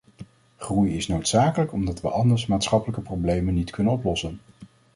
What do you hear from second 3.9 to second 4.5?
oplossen.